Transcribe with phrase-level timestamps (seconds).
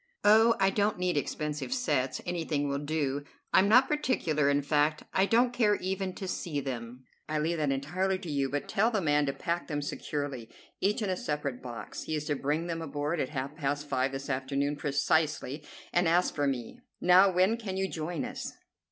[0.23, 3.23] "Oh, I don't need expensive sets; anything will do.
[3.53, 7.69] I'm not particular; in fact, I don't care even to see them; I leave that
[7.71, 11.61] entirely to you, but tell the man to pack them securely, each in a separate
[11.61, 12.01] box.
[12.01, 16.33] He is to bring them aboard at half past five this afternoon precisely, and ask
[16.33, 16.79] for me.
[16.99, 18.53] Now, when can you join us?"